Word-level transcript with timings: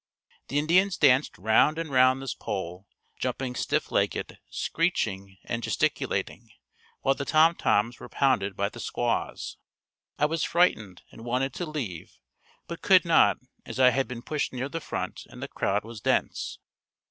The 0.47 0.57
Indians 0.57 0.97
danced 0.97 1.37
round 1.37 1.77
and 1.77 1.91
round 1.91 2.23
this 2.23 2.33
pole, 2.33 2.87
jumping 3.19 3.53
stiff 3.53 3.91
legged, 3.91 4.39
screeching 4.49 5.37
and 5.45 5.61
gesticulating, 5.61 6.49
while 7.01 7.13
the 7.13 7.23
tom 7.23 7.53
toms 7.53 7.99
were 7.99 8.09
pounded 8.09 8.55
by 8.57 8.69
the 8.69 8.79
squaws. 8.79 9.57
I 10.17 10.25
was 10.25 10.43
frightened 10.43 11.03
and 11.11 11.23
wanted 11.23 11.53
to 11.53 11.67
leave, 11.67 12.17
but 12.67 12.81
could 12.81 13.05
not 13.05 13.37
as 13.63 13.79
I 13.79 13.91
had 13.91 14.07
been 14.07 14.23
pushed 14.23 14.51
near 14.51 14.69
the 14.69 14.81
front 14.81 15.27
and 15.29 15.39
the 15.39 15.47
crowd 15.47 15.83
was 15.85 16.01
dense. 16.01 16.57